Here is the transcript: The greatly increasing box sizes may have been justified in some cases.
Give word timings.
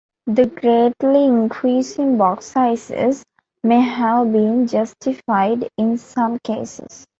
The 0.25 0.47
greatly 0.47 1.25
increasing 1.25 2.17
box 2.17 2.45
sizes 2.47 3.23
may 3.63 3.81
have 3.81 4.31
been 4.31 4.65
justified 4.65 5.69
in 5.77 5.95
some 5.99 6.39
cases. 6.43 7.05